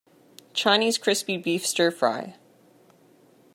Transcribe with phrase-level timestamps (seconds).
[0.55, 2.35] Chinese crispy beef stir fry.